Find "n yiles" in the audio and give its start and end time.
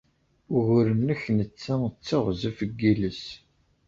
2.69-3.23